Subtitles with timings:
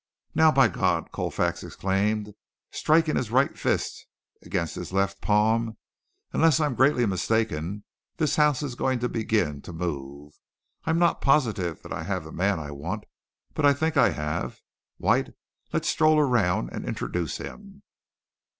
[0.33, 2.33] "Now, by God," Colfax exclaimed,
[2.71, 4.07] striking his right fist
[4.41, 5.77] against his left palm,
[6.33, 7.83] "unless I am greatly mistaken,
[8.17, 10.33] this house is going to begin to move!
[10.85, 13.03] I'm not positive that I have the man I want,
[13.53, 14.61] but I think I have.
[14.97, 15.35] White,
[15.71, 17.83] let's stroll around and introduce him."